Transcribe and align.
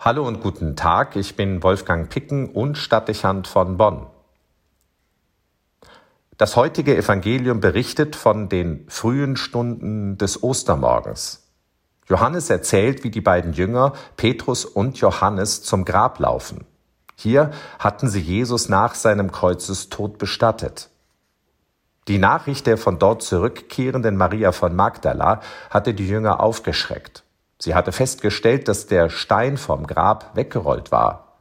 Hallo 0.00 0.24
und 0.24 0.40
guten 0.40 0.76
Tag, 0.76 1.16
ich 1.16 1.34
bin 1.34 1.60
Wolfgang 1.64 2.08
Picken 2.08 2.50
und 2.50 2.78
Stadtdechant 2.78 3.48
von 3.48 3.78
Bonn. 3.78 4.06
Das 6.36 6.54
heutige 6.54 6.96
Evangelium 6.96 7.58
berichtet 7.58 8.14
von 8.14 8.48
den 8.48 8.88
frühen 8.88 9.36
Stunden 9.36 10.16
des 10.16 10.40
Ostermorgens. 10.40 11.48
Johannes 12.06 12.48
erzählt, 12.48 13.02
wie 13.02 13.10
die 13.10 13.20
beiden 13.20 13.54
Jünger 13.54 13.92
Petrus 14.16 14.64
und 14.64 14.98
Johannes 14.98 15.64
zum 15.64 15.84
Grab 15.84 16.20
laufen. 16.20 16.64
Hier 17.16 17.50
hatten 17.80 18.08
sie 18.08 18.20
Jesus 18.20 18.68
nach 18.68 18.94
seinem 18.94 19.32
Kreuzestod 19.32 20.18
bestattet. 20.18 20.90
Die 22.06 22.18
Nachricht 22.18 22.68
der 22.68 22.78
von 22.78 23.00
dort 23.00 23.24
zurückkehrenden 23.24 24.16
Maria 24.16 24.52
von 24.52 24.76
Magdala 24.76 25.40
hatte 25.70 25.92
die 25.92 26.06
Jünger 26.06 26.38
aufgeschreckt. 26.38 27.24
Sie 27.60 27.74
hatte 27.74 27.92
festgestellt, 27.92 28.68
dass 28.68 28.86
der 28.86 29.10
Stein 29.10 29.56
vom 29.56 29.86
Grab 29.86 30.36
weggerollt 30.36 30.92
war. 30.92 31.36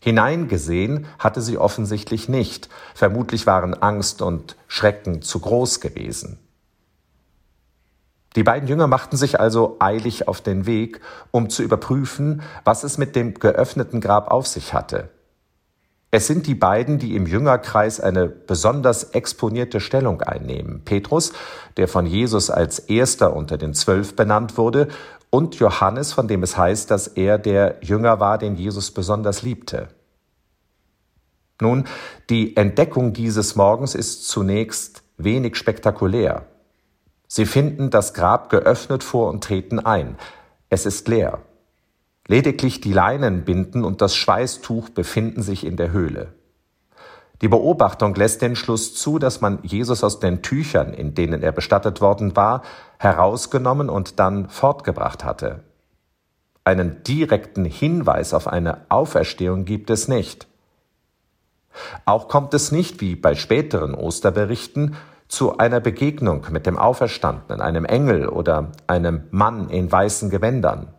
Hineingesehen 0.00 1.06
hatte 1.18 1.42
sie 1.42 1.58
offensichtlich 1.58 2.28
nicht, 2.28 2.68
vermutlich 2.94 3.46
waren 3.46 3.74
Angst 3.74 4.22
und 4.22 4.56
Schrecken 4.66 5.22
zu 5.22 5.40
groß 5.40 5.80
gewesen. 5.80 6.38
Die 8.36 8.44
beiden 8.44 8.68
Jünger 8.68 8.86
machten 8.86 9.16
sich 9.16 9.40
also 9.40 9.76
eilig 9.80 10.28
auf 10.28 10.40
den 10.40 10.66
Weg, 10.66 11.00
um 11.30 11.50
zu 11.50 11.62
überprüfen, 11.62 12.42
was 12.64 12.84
es 12.84 12.98
mit 12.98 13.16
dem 13.16 13.34
geöffneten 13.34 14.00
Grab 14.00 14.30
auf 14.30 14.46
sich 14.46 14.74
hatte. 14.74 15.10
Es 16.10 16.26
sind 16.26 16.46
die 16.46 16.54
beiden, 16.54 16.98
die 16.98 17.16
im 17.16 17.26
Jüngerkreis 17.26 18.00
eine 18.00 18.28
besonders 18.28 19.04
exponierte 19.10 19.78
Stellung 19.78 20.22
einnehmen. 20.22 20.82
Petrus, 20.84 21.32
der 21.76 21.86
von 21.86 22.06
Jesus 22.06 22.48
als 22.48 22.78
erster 22.78 23.36
unter 23.36 23.58
den 23.58 23.74
Zwölf 23.74 24.16
benannt 24.16 24.56
wurde, 24.56 24.88
und 25.30 25.56
Johannes, 25.56 26.12
von 26.12 26.28
dem 26.28 26.42
es 26.42 26.56
heißt, 26.56 26.90
dass 26.90 27.08
er 27.08 27.38
der 27.38 27.76
Jünger 27.82 28.20
war, 28.20 28.38
den 28.38 28.56
Jesus 28.56 28.90
besonders 28.90 29.42
liebte. 29.42 29.88
Nun, 31.60 31.84
die 32.30 32.56
Entdeckung 32.56 33.12
dieses 33.12 33.56
Morgens 33.56 33.94
ist 33.94 34.28
zunächst 34.28 35.02
wenig 35.16 35.56
spektakulär. 35.56 36.46
Sie 37.26 37.46
finden 37.46 37.90
das 37.90 38.14
Grab 38.14 38.48
geöffnet 38.48 39.02
vor 39.02 39.28
und 39.28 39.44
treten 39.44 39.80
ein. 39.80 40.16
Es 40.70 40.86
ist 40.86 41.08
leer. 41.08 41.42
Lediglich 42.26 42.80
die 42.80 42.92
Leinenbinden 42.92 43.84
und 43.84 44.00
das 44.00 44.14
Schweißtuch 44.14 44.90
befinden 44.90 45.42
sich 45.42 45.66
in 45.66 45.76
der 45.76 45.92
Höhle. 45.92 46.34
Die 47.40 47.48
Beobachtung 47.48 48.14
lässt 48.16 48.42
den 48.42 48.56
Schluss 48.56 48.94
zu, 48.94 49.18
dass 49.18 49.40
man 49.40 49.60
Jesus 49.62 50.02
aus 50.02 50.18
den 50.18 50.42
Tüchern, 50.42 50.92
in 50.92 51.14
denen 51.14 51.42
er 51.42 51.52
bestattet 51.52 52.00
worden 52.00 52.34
war, 52.34 52.62
herausgenommen 52.98 53.88
und 53.88 54.18
dann 54.18 54.48
fortgebracht 54.48 55.24
hatte. 55.24 55.62
Einen 56.64 57.02
direkten 57.04 57.64
Hinweis 57.64 58.34
auf 58.34 58.48
eine 58.48 58.86
Auferstehung 58.88 59.64
gibt 59.64 59.88
es 59.90 60.08
nicht. 60.08 60.48
Auch 62.04 62.28
kommt 62.28 62.54
es 62.54 62.72
nicht, 62.72 63.00
wie 63.00 63.14
bei 63.14 63.34
späteren 63.34 63.94
Osterberichten, 63.94 64.96
zu 65.28 65.58
einer 65.58 65.80
Begegnung 65.80 66.46
mit 66.50 66.66
dem 66.66 66.78
Auferstandenen, 66.78 67.60
einem 67.60 67.84
Engel 67.84 68.28
oder 68.28 68.72
einem 68.86 69.24
Mann 69.30 69.68
in 69.68 69.92
weißen 69.92 70.30
Gewändern. 70.30 70.94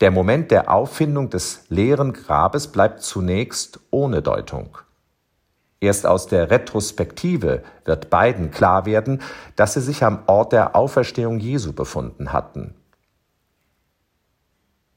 Der 0.00 0.12
Moment 0.12 0.50
der 0.50 0.72
Auffindung 0.72 1.28
des 1.28 1.64
leeren 1.68 2.12
Grabes 2.12 2.68
bleibt 2.68 3.02
zunächst 3.02 3.80
ohne 3.90 4.22
Deutung. 4.22 4.78
Erst 5.80 6.06
aus 6.06 6.26
der 6.26 6.50
Retrospektive 6.50 7.62
wird 7.86 8.10
beiden 8.10 8.50
klar 8.50 8.84
werden, 8.84 9.22
dass 9.56 9.74
sie 9.74 9.80
sich 9.80 10.04
am 10.04 10.20
Ort 10.26 10.52
der 10.52 10.76
Auferstehung 10.76 11.40
Jesu 11.40 11.72
befunden 11.72 12.34
hatten. 12.34 12.74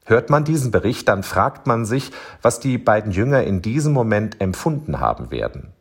Hört 0.04 0.28
man 0.28 0.44
diesen 0.44 0.70
Bericht, 0.70 1.08
dann 1.08 1.22
fragt 1.22 1.66
man 1.66 1.86
sich, 1.86 2.10
was 2.42 2.60
die 2.60 2.76
beiden 2.76 3.10
Jünger 3.10 3.42
in 3.44 3.62
diesem 3.62 3.94
Moment 3.94 4.42
empfunden 4.42 5.00
haben 5.00 5.30
werden. 5.30 5.72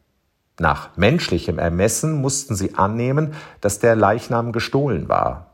Nach 0.58 0.96
menschlichem 0.96 1.60
Ermessen 1.60 2.22
mussten 2.22 2.56
sie 2.56 2.76
annehmen, 2.76 3.34
dass 3.60 3.80
der 3.80 3.98
Leichnam 3.98 4.54
gestohlen 4.54 5.10
war. 5.10 5.50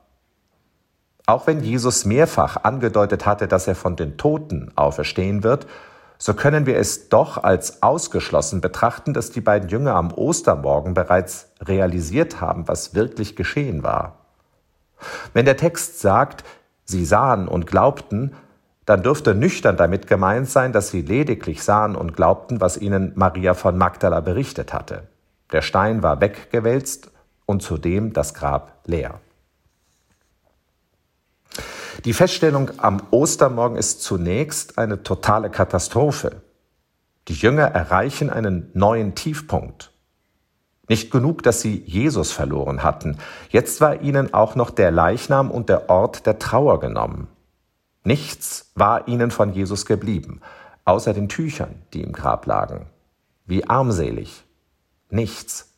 Auch 1.26 1.48
wenn 1.48 1.64
Jesus 1.64 2.06
mehrfach 2.06 2.64
angedeutet 2.64 3.26
hatte, 3.26 3.48
dass 3.48 3.68
er 3.68 3.76
von 3.76 3.96
den 3.96 4.18
Toten 4.18 4.72
auferstehen 4.76 5.44
wird, 5.44 5.66
so 6.22 6.34
können 6.34 6.66
wir 6.66 6.78
es 6.78 7.08
doch 7.08 7.42
als 7.42 7.82
ausgeschlossen 7.82 8.60
betrachten, 8.60 9.14
dass 9.14 9.32
die 9.32 9.40
beiden 9.40 9.70
Jünger 9.70 9.96
am 9.96 10.14
Ostermorgen 10.14 10.94
bereits 10.94 11.54
realisiert 11.62 12.42
haben, 12.42 12.68
was 12.68 12.94
wirklich 12.94 13.38
geschehen 13.38 13.84
war. 13.84 14.18
Wenn 15.34 15.46
der 15.46 15.56
Text 15.56 16.02
sagt, 16.02 16.44
sie 16.84 17.06
sahen 17.06 17.48
und 17.48 17.66
glaubten, 17.68 18.36
dann 18.86 19.02
dürfte 19.02 19.34
nüchtern 19.34 19.78
damit 19.78 20.08
gemeint 20.08 20.50
sein, 20.50 20.74
dass 20.74 20.90
sie 20.90 21.02
lediglich 21.02 21.64
sahen 21.64 21.96
und 21.96 22.16
glaubten, 22.16 22.60
was 22.60 22.78
ihnen 22.78 23.14
Maria 23.16 23.54
von 23.54 23.78
Magdala 23.78 24.20
berichtet 24.20 24.74
hatte. 24.74 25.04
Der 25.54 25.62
Stein 25.62 26.04
war 26.04 26.20
weggewälzt 26.20 27.12
und 27.46 27.62
zudem 27.62 28.12
das 28.12 28.34
Grab 28.34 28.82
leer. 28.86 29.22
Die 32.06 32.14
Feststellung 32.14 32.72
am 32.78 33.02
Ostermorgen 33.12 33.78
ist 33.78 34.02
zunächst 34.02 34.78
eine 34.78 35.04
totale 35.04 35.50
Katastrophe. 35.50 36.42
Die 37.28 37.34
Jünger 37.34 37.66
erreichen 37.66 38.30
einen 38.30 38.70
neuen 38.74 39.16
Tiefpunkt. 39.16 39.92
Nicht 40.88 41.12
genug, 41.12 41.44
dass 41.44 41.62
sie 41.62 41.84
Jesus 41.86 42.32
verloren 42.32 42.84
hatten, 42.84 43.18
jetzt 43.50 43.82
war 43.82 44.02
ihnen 44.02 44.34
auch 44.34 44.56
noch 44.56 44.72
der 44.72 44.92
Leichnam 44.92 45.52
und 45.52 45.70
der 45.70 45.90
Ort 45.90 46.26
der 46.26 46.40
Trauer 46.40 46.80
genommen. 46.80 47.28
Nichts 48.04 48.72
war 48.76 49.08
ihnen 49.08 49.30
von 49.30 49.54
Jesus 49.54 49.86
geblieben, 49.86 50.42
außer 50.86 51.14
den 51.14 51.30
Tüchern, 51.30 51.84
die 51.94 52.02
im 52.02 52.14
Grab 52.14 52.46
lagen. 52.46 52.88
Wie 53.46 53.68
armselig. 53.68 54.46
Nichts. 55.10 55.74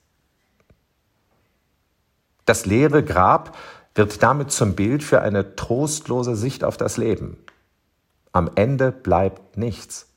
Das 2.46 2.66
leere 2.66 3.04
Grab 3.04 3.58
wird 3.96 4.24
damit 4.24 4.52
zum 4.52 4.76
Bild 4.76 5.04
für 5.04 5.22
eine 5.22 5.56
trostlose 5.56 6.36
Sicht 6.36 6.64
auf 6.64 6.78
das 6.78 6.98
Leben. 6.98 7.38
Am 8.32 8.50
Ende 8.56 8.92
bleibt 8.92 9.58
nichts. 9.58 10.08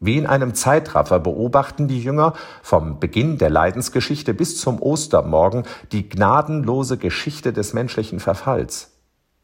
Wie 0.00 0.16
in 0.16 0.26
einem 0.26 0.54
Zeitraffer 0.54 1.18
beobachten 1.18 1.88
die 1.88 2.00
Jünger 2.00 2.34
vom 2.62 3.00
Beginn 3.00 3.38
der 3.38 3.50
Leidensgeschichte 3.50 4.32
bis 4.32 4.60
zum 4.60 4.80
Ostermorgen 4.80 5.64
die 5.90 6.08
gnadenlose 6.08 6.98
Geschichte 6.98 7.52
des 7.52 7.72
menschlichen 7.72 8.20
Verfalls. 8.20 8.92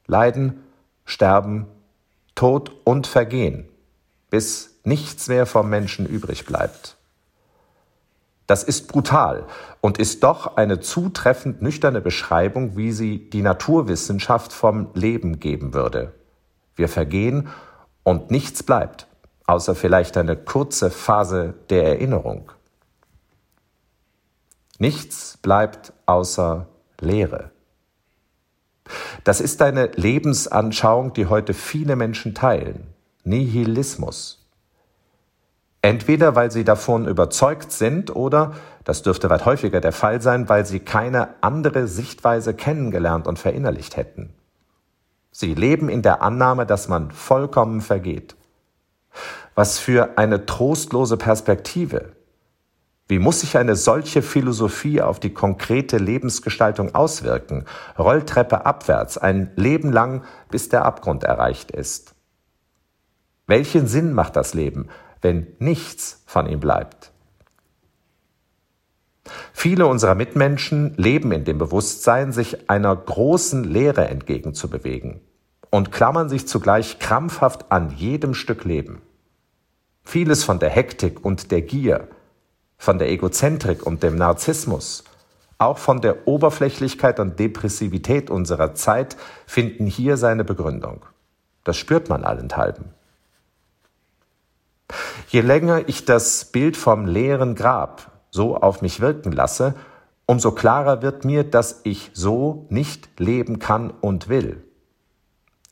Leiden, 0.07 0.63
Sterben, 1.05 1.67
Tod 2.37 2.71
und 2.85 3.09
Vergehen, 3.09 3.69
bis 4.31 4.79
nichts 4.85 5.29
mehr 5.29 5.47
vom 5.47 5.69
Menschen 5.69 6.07
übrig 6.07 6.47
bleibt. 6.47 6.97
Das 8.47 8.63
ist 8.63 8.89
brutal 8.89 9.47
und 9.81 9.99
ist 9.99 10.23
doch 10.23 10.57
eine 10.57 10.81
zutreffend 10.81 11.63
nüchterne 11.63 12.01
Beschreibung, 12.01 12.77
wie 12.77 12.93
sie 12.93 13.31
die 13.31 13.43
Naturwissenschaft 13.43 14.53
vom 14.53 14.89
Leben 14.95 15.41
geben 15.41 15.73
würde. 15.73 16.13
Wir 16.77 16.89
vergehen 16.89 17.49
und 18.03 18.31
nichts 18.31 18.63
bleibt, 18.63 19.07
außer 19.47 19.75
vielleicht 19.75 20.17
eine 20.19 20.37
kurze 20.37 20.91
Phase 20.91 21.55
der 21.71 21.85
Erinnerung. 21.85 22.53
Nichts 24.79 25.39
bleibt 25.39 25.93
außer 26.05 26.67
Leere. 27.01 27.51
Das 29.25 29.41
ist 29.41 29.63
eine 29.63 29.87
Lebensanschauung, 29.95 31.15
die 31.15 31.27
heute 31.27 31.55
viele 31.55 31.97
Menschen 31.97 32.35
teilen. 32.35 32.89
Nihilismus. 33.23 34.44
Entweder 35.85 36.35
weil 36.35 36.51
sie 36.51 36.65
davon 36.65 37.07
überzeugt 37.07 37.71
sind 37.71 38.17
oder, 38.17 38.55
das 38.85 39.03
dürfte 39.03 39.29
weit 39.29 39.45
häufiger 39.45 39.83
der 39.83 39.93
Fall 39.93 40.23
sein, 40.23 40.49
weil 40.49 40.65
sie 40.65 40.81
keine 40.81 41.35
andere 41.43 41.89
Sichtweise 41.89 42.55
kennengelernt 42.55 43.27
und 43.27 43.39
verinnerlicht 43.39 43.99
hätten. 43.99 44.33
Sie 45.31 45.53
leben 45.53 45.91
in 45.91 46.01
der 46.01 46.23
Annahme, 46.23 46.65
dass 46.65 46.89
man 46.89 47.11
vollkommen 47.11 47.83
vergeht. 47.83 48.35
Was 49.55 49.79
für 49.79 50.17
eine 50.17 50.47
trostlose 50.47 51.19
Perspektive. 51.19 52.13
Wie 53.07 53.19
muss 53.19 53.41
sich 53.41 53.59
eine 53.59 53.77
solche 53.77 54.23
Philosophie 54.23 55.03
auf 55.03 55.21
die 55.21 55.35
konkrete 55.35 55.99
Lebensgestaltung 55.99 56.95
auswirken? 56.95 57.67
Rolltreppe 57.99 58.65
abwärts, 58.65 59.19
ein 59.19 59.53
Leben 59.57 59.93
lang, 59.93 60.25
bis 60.49 60.71
der 60.71 60.87
Abgrund 60.87 61.25
erreicht 61.25 61.73
ist. 61.73 62.15
Welchen 63.47 63.87
Sinn 63.87 64.15
macht 64.15 64.37
das 64.37 64.55
Leben? 64.55 64.89
Wenn 65.25 65.49
nichts 65.59 66.23
von 66.27 66.47
ihm 66.47 66.61
bleibt. 66.61 67.11
Viele 69.55 69.87
unserer 69.87 70.15
Mitmenschen 70.15 70.95
leben 70.97 71.33
in 71.33 71.45
dem 71.45 71.57
Bewusstsein, 71.57 72.33
sich 72.33 72.69
einer 72.69 72.95
großen 72.95 73.65
Leere 73.65 74.07
entgegenzubewegen 74.09 75.23
und 75.71 75.91
klammern 75.91 76.29
sich 76.29 76.47
zugleich 76.47 76.99
krampfhaft 76.99 77.73
an 77.73 77.91
jedem 77.97 78.35
Stück 78.35 78.65
Leben. 78.65 79.01
Vieles 80.05 80.45
von 80.45 80.59
der 80.59 80.69
Hektik 80.69 81.25
und 81.25 81.51
der 81.51 81.63
Gier, 81.63 82.07
von 82.77 82.99
der 82.99 83.11
Egozentrik 83.11 83.87
und 83.87 84.03
dem 84.03 84.17
Narzissmus, 84.17 85.05
auch 85.57 85.79
von 85.79 86.03
der 86.03 86.29
Oberflächlichkeit 86.29 87.19
und 87.19 87.39
Depressivität 87.39 88.29
unserer 88.29 88.75
Zeit 88.75 89.17
finden 89.47 89.87
hier 89.87 90.19
seine 90.19 90.45
Begründung. 90.45 91.07
Das 91.65 91.79
spürt 91.79 92.11
man 92.11 92.25
allenthalben. 92.25 92.91
Je 95.29 95.41
länger 95.41 95.89
ich 95.89 96.05
das 96.05 96.45
Bild 96.47 96.77
vom 96.77 97.07
leeren 97.07 97.55
Grab 97.55 98.13
so 98.35 98.57
auf 98.57 98.83
mich 98.83 99.01
wirken 99.01 99.31
lasse, 99.31 99.75
umso 100.27 100.51
klarer 100.51 101.03
wird 101.03 101.25
mir, 101.25 101.45
dass 101.45 101.81
ich 101.85 102.11
so 102.15 102.67
nicht 102.69 103.21
leben 103.21 103.61
kann 103.61 103.91
und 103.91 104.29
will. 104.29 104.65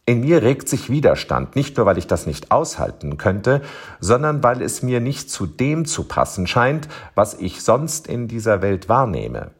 In 0.05 0.20
mir 0.20 0.43
regt 0.43 0.69
sich 0.69 0.88
Widerstand, 0.88 1.56
nicht 1.56 1.76
nur 1.76 1.87
weil 1.87 1.99
ich 1.99 2.06
das 2.06 2.26
nicht 2.26 2.53
aushalten 2.53 3.19
könnte, 3.19 3.62
sondern 3.99 4.43
weil 4.43 4.62
es 4.62 4.82
mir 4.82 5.00
nicht 5.00 5.31
zu 5.31 5.47
dem 5.47 5.85
zu 5.87 6.05
passen 6.05 6.47
scheint, 6.47 6.88
was 7.14 7.35
ich 7.35 7.62
sonst 7.62 8.06
in 8.06 8.29
dieser 8.29 8.62
Welt 8.62 8.88
wahrnehme. 8.88 9.50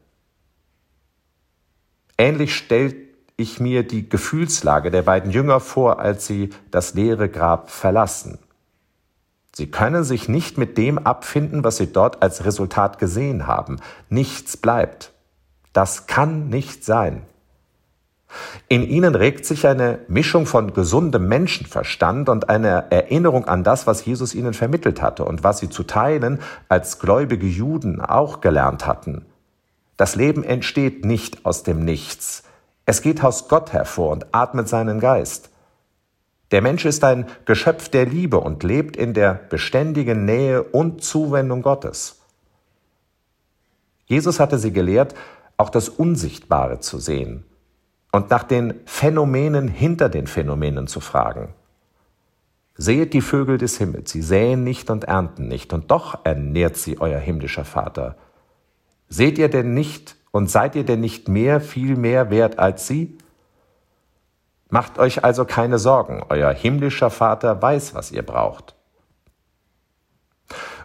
Ähnlich 2.19 2.55
stellt 2.55 2.97
ich 3.37 3.59
mir 3.59 3.83
die 3.83 4.09
Gefühlslage 4.09 4.91
der 4.91 5.03
beiden 5.03 5.31
Jünger 5.33 5.59
vor, 5.59 5.99
als 5.99 6.27
sie 6.27 6.51
das 6.71 6.95
leere 6.95 7.29
Grab 7.29 7.71
verlassen. 7.71 8.39
Sie 9.55 9.71
können 9.71 10.03
sich 10.03 10.29
nicht 10.29 10.57
mit 10.57 10.79
dem 10.79 10.99
abfinden, 10.99 11.63
was 11.63 11.77
sie 11.77 11.93
dort 11.93 12.23
als 12.23 12.45
Resultat 12.45 12.99
gesehen 12.99 13.47
haben. 13.47 13.77
Nichts 14.09 14.57
bleibt. 14.57 15.13
Das 15.73 16.07
kann 16.07 16.49
nicht 16.49 16.85
sein. 16.85 17.23
In 18.69 18.83
ihnen 18.83 19.15
regt 19.15 19.45
sich 19.45 19.67
eine 19.67 20.01
Mischung 20.09 20.47
von 20.47 20.73
gesundem 20.73 21.29
Menschenverstand 21.29 22.31
und 22.31 22.49
einer 22.49 22.87
Erinnerung 22.91 23.45
an 23.45 23.63
das, 23.63 23.87
was 23.87 24.05
Jesus 24.05 24.35
ihnen 24.35 24.55
vermittelt 24.55 25.03
hatte 25.03 25.27
und 25.27 25.45
was 25.45 25.59
sie 25.59 25.69
zu 25.69 25.83
teilen 25.83 26.41
als 26.71 26.99
gläubige 26.99 27.47
Juden 27.47 28.01
auch 28.01 28.41
gelernt 28.41 28.87
hatten. 28.87 29.27
Das 29.99 30.17
Leben 30.17 30.45
entsteht 30.45 31.05
nicht 31.05 31.45
aus 31.45 31.63
dem 31.63 31.85
Nichts. 31.85 32.45
Es 32.87 33.03
geht 33.03 33.23
aus 33.23 33.49
Gott 33.49 33.73
hervor 33.75 34.11
und 34.11 34.27
atmet 34.33 34.69
seinen 34.69 34.99
Geist. 34.99 35.52
Der 36.53 36.61
Mensch 36.61 36.85
ist 36.85 37.03
ein 37.03 37.27
Geschöpf 37.47 37.89
der 37.89 38.05
Liebe 38.05 38.39
und 38.39 38.63
lebt 38.63 38.97
in 38.97 39.15
der 39.15 39.33
beständigen 39.35 40.27
Nähe 40.27 40.63
und 40.63 41.03
Zuwendung 41.03 41.63
Gottes. 41.63 42.21
Jesus 44.05 44.39
hatte 44.39 44.59
sie 44.59 44.73
gelehrt, 44.73 45.15
auch 45.57 45.71
das 45.71 45.89
Unsichtbare 45.89 46.81
zu 46.81 46.99
sehen 46.99 47.45
und 48.13 48.29
nach 48.29 48.43
den 48.43 48.75
Phänomenen 48.85 49.67
hinter 49.67 50.11
den 50.11 50.27
Phänomenen 50.27 50.87
zu 50.87 51.01
fragen. 51.01 51.55
Sehet 52.75 53.15
die 53.15 53.23
Vögel 53.23 53.57
des 53.57 53.79
Himmels, 53.79 54.11
sie 54.11 54.23
säen 54.23 54.65
nicht 54.65 54.91
und 54.91 55.05
ernten 55.05 55.49
nicht, 55.49 55.73
und 55.73 55.91
doch 55.91 56.25
ernährt 56.25 56.77
sie 56.77 57.01
euer 57.01 57.19
himmlischer 57.19 57.65
Vater. 57.65 58.17
Seht 59.09 59.39
ihr 59.39 59.49
denn 59.49 59.73
nicht 59.73 60.17
und 60.31 60.51
seid 60.51 60.75
ihr 60.75 60.85
denn 60.85 61.01
nicht 61.01 61.29
mehr, 61.29 61.61
viel 61.61 61.97
mehr 61.97 62.31
wert 62.31 62.59
als 62.59 62.87
sie? 62.87 63.17
Macht 64.73 64.99
euch 64.99 65.23
also 65.23 65.45
keine 65.45 65.79
Sorgen, 65.79 66.25
euer 66.31 66.51
himmlischer 66.51 67.11
Vater 67.11 67.61
weiß, 67.61 67.95
was 67.95 68.11
ihr 68.11 68.25
braucht. 68.25 68.75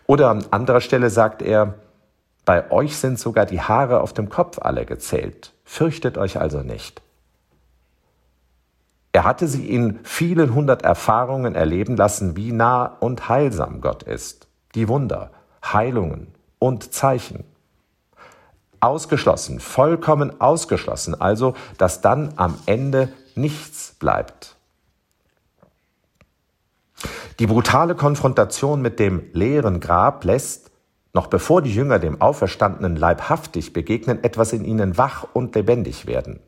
Oder 0.06 0.30
an 0.30 0.44
anderer 0.51 0.81
Stelle 0.81 1.10
sagt 1.10 1.42
er, 1.42 1.75
bei 2.44 2.69
euch 2.69 2.98
sind 2.98 3.18
sogar 3.18 3.45
die 3.45 3.62
Haare 3.62 4.01
auf 4.01 4.12
dem 4.12 4.28
Kopf 4.28 4.60
alle 4.60 4.86
gezählt, 4.86 5.54
fürchtet 5.63 6.18
euch 6.18 6.38
also 6.38 6.63
nicht. 6.63 7.01
Er 9.13 9.24
hatte 9.24 9.48
sie 9.48 9.69
in 9.69 10.01
vielen 10.04 10.54
hundert 10.54 10.81
Erfahrungen 10.81 11.56
erleben 11.56 11.95
lassen, 11.95 12.36
wie 12.36 12.51
nah 12.51 12.88
und 13.00 13.30
heilsam 13.30 13.80
Gott 13.80 14.04
ist, 14.04 14.50
die 14.75 14.90
Wunder, 14.90 15.31
Heilungen 15.63 16.36
und 16.60 16.94
Zeichen. 16.94 17.45
Ausgeschlossen, 18.80 19.60
vollkommen 19.60 20.40
ausgeschlossen, 20.42 21.20
also 21.20 21.56
dass 21.78 22.02
dann 22.02 22.34
am 22.36 22.58
Ende 22.66 23.10
nichts 23.36 23.96
bleibt. 24.00 24.56
Die 27.40 27.48
brutale 27.48 27.94
Konfrontation 27.94 28.82
mit 28.82 29.00
dem 29.00 29.24
leeren 29.34 29.80
Grab 29.80 30.24
lässt, 30.24 30.72
noch 31.14 31.28
bevor 31.28 31.62
die 31.62 31.74
Jünger 31.74 32.00
dem 32.00 32.22
Auferstandenen 32.22 32.96
leibhaftig 32.96 33.74
begegnen, 33.74 34.24
etwas 34.24 34.54
in 34.54 34.66
ihnen 34.66 34.98
wach 34.98 35.28
und 35.34 35.56
lebendig 35.56 36.08
werden. 36.08 36.40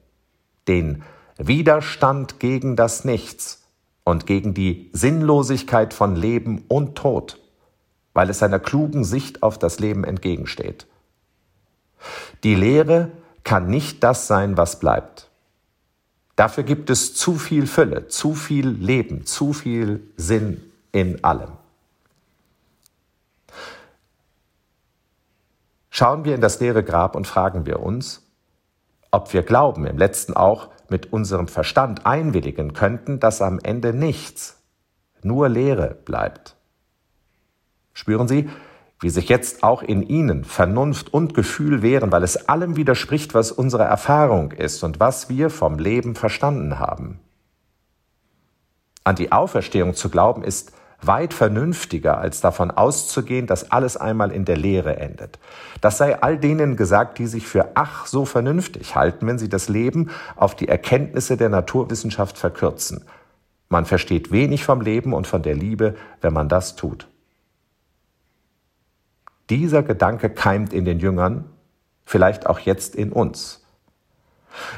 Den 0.68 1.04
Widerstand 1.38 2.40
gegen 2.40 2.76
das 2.76 3.06
Nichts 3.06 3.64
und 4.04 4.26
gegen 4.26 4.54
die 4.54 4.90
Sinnlosigkeit 4.94 5.94
von 5.94 6.16
Leben 6.16 6.66
und 6.68 6.96
Tod, 6.96 7.40
weil 8.14 8.30
es 8.30 8.44
einer 8.44 8.60
klugen 8.60 9.04
Sicht 9.04 9.44
auf 9.44 9.58
das 9.58 9.80
Leben 9.80 10.04
entgegensteht. 10.04 10.88
Die 12.44 12.56
Lehre 12.56 13.12
kann 13.44 13.68
nicht 13.68 14.04
das 14.04 14.28
sein, 14.28 14.57
was 14.57 14.80
bleibt. 14.80 15.28
Dafür 16.36 16.63
gibt 16.63 16.90
es 16.90 17.16
zu 17.16 17.36
viel 17.36 17.68
Fülle, 17.68 18.07
zu 18.07 18.34
viel 18.34 18.69
Leben, 18.69 19.25
zu 19.25 19.51
viel 19.54 20.01
Sinn 20.16 20.72
in 20.92 21.24
allem. 21.24 21.51
Schauen 25.90 26.24
wir 26.24 26.36
in 26.36 26.42
das 26.42 26.62
leere 26.62 26.84
Grab 26.84 27.16
und 27.16 27.28
fragen 27.28 27.66
wir 27.66 27.81
uns, 27.81 28.22
ob 29.12 29.34
wir 29.34 29.44
glauben, 29.44 29.86
im 29.86 29.98
letzten 29.98 30.34
auch 30.34 30.69
mit 30.88 31.12
unserem 31.12 31.48
Verstand 31.48 32.06
einwilligen 32.06 32.74
könnten, 32.74 33.19
dass 33.19 33.42
am 33.42 33.60
Ende 33.60 33.94
nichts, 33.94 34.62
nur 35.24 35.50
Leere 35.50 35.98
bleibt. 36.06 36.56
Spüren 37.94 38.30
Sie, 38.30 38.50
wie 39.01 39.10
sich 39.10 39.30
jetzt 39.30 39.63
auch 39.63 39.81
in 39.81 40.04
ihnen 40.04 40.44
Vernunft 40.44 41.13
und 41.13 41.34
Gefühl 41.34 41.81
wehren, 41.81 42.12
weil 42.12 42.24
es 42.24 42.50
allem 42.50 42.75
widerspricht, 42.75 43.34
was 43.34 43.51
unsere 43.51 43.84
Erfahrung 43.84 44.51
ist 44.51 44.84
und 44.84 45.00
was 45.00 45.30
wir 45.30 45.50
vom 45.50 45.80
Leben 45.80 46.16
verstanden 46.16 46.80
haben. 46.80 47.19
An 49.06 49.16
die 49.16 49.31
Auferstehung 49.31 49.94
zu 49.94 50.10
glauben 50.10 50.44
ist 50.44 50.74
weit 51.01 51.34
vernünftiger, 51.34 52.18
als 52.18 52.42
davon 52.42 52.72
auszugehen, 52.72 53.48
dass 53.48 53.72
alles 53.72 53.96
einmal 53.96 54.31
in 54.31 54.44
der 54.44 54.57
Lehre 54.57 54.98
endet. 54.98 55.40
Das 55.80 55.98
sei 55.98 56.22
all 56.22 56.38
denen 56.38 56.75
gesagt, 56.75 57.19
die 57.19 57.28
sich 57.28 57.48
für 57.48 57.72
ach 57.75 58.06
so 58.06 58.25
vernünftig 58.25 58.95
halten, 58.95 59.25
wenn 59.28 59.40
sie 59.40 59.48
das 59.48 59.69
Leben 59.69 60.10
auf 60.36 60.56
die 60.56 60.68
Erkenntnisse 60.68 61.38
der 61.38 61.48
Naturwissenschaft 61.48 62.38
verkürzen. 62.38 63.06
Man 63.69 63.86
versteht 63.86 64.31
wenig 64.31 64.66
vom 64.66 64.81
Leben 64.81 65.13
und 65.13 65.28
von 65.28 65.42
der 65.42 65.56
Liebe, 65.56 65.95
wenn 66.22 66.34
man 66.34 66.50
das 66.50 66.75
tut. 66.75 67.07
Dieser 69.50 69.84
Gedanke 69.84 70.30
keimt 70.30 70.74
in 70.74 70.86
den 70.86 71.00
Jüngern, 71.00 71.46
vielleicht 72.06 72.48
auch 72.48 72.60
jetzt 72.60 72.96
in 72.96 73.12
uns. 73.12 73.66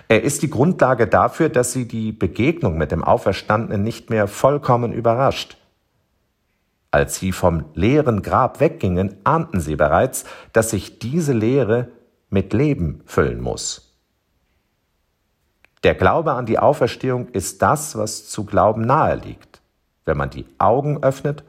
Er 0.08 0.24
ist 0.24 0.42
die 0.42 0.50
Grundlage 0.50 1.08
dafür, 1.08 1.50
dass 1.50 1.72
sie 1.72 1.88
die 1.88 2.12
Begegnung 2.12 2.78
mit 2.78 2.92
dem 2.92 3.04
Auferstandenen 3.04 3.84
nicht 3.84 4.10
mehr 4.10 4.28
vollkommen 4.28 4.94
überrascht. 4.94 5.58
Als 6.92 7.16
sie 7.16 7.32
vom 7.32 7.66
leeren 7.74 8.22
Grab 8.22 8.60
weggingen, 8.60 9.16
ahnten 9.24 9.62
sie 9.62 9.78
bereits, 9.78 10.26
dass 10.52 10.72
sich 10.72 11.00
diese 11.00 11.32
Leere 11.32 11.88
mit 12.30 12.52
Leben 12.52 13.02
füllen 13.06 13.42
muss. 13.42 13.96
Der 15.84 15.96
Glaube 15.96 16.34
an 16.34 16.46
die 16.46 16.60
Auferstehung 16.60 17.30
ist 17.30 17.62
das, 17.62 17.98
was 17.98 18.28
zu 18.28 18.46
glauben 18.46 18.82
nahe 18.82 19.16
liegt, 19.16 19.62
wenn 20.06 20.18
man 20.18 20.30
die 20.30 20.46
Augen 20.58 21.02
öffnet 21.02 21.44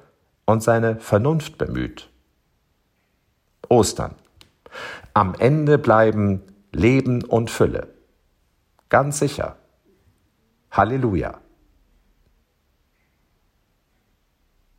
und 0.44 0.62
seine 0.62 1.00
Vernunft 1.00 1.58
bemüht. 1.58 2.11
Ostern. 3.72 4.14
Am 5.14 5.34
Ende 5.34 5.78
bleiben 5.78 6.42
Leben 6.72 7.24
und 7.24 7.50
Fülle. 7.50 7.88
Ganz 8.90 9.18
sicher. 9.18 9.56
Halleluja. 10.70 11.40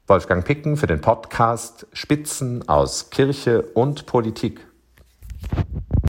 Wolfgang 0.05 0.45
Picken 0.45 0.77
für 0.77 0.85
den 0.85 1.01
Podcast 1.01 1.87
Spitzen 1.93 2.69
aus 2.69 3.09
Kirche 3.09 3.63
und 3.63 4.05
Politik. 4.05 4.63